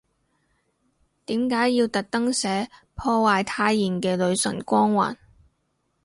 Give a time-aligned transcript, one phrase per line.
[1.27, 5.17] 點解要特登寫，破壞太妍嘅女神光環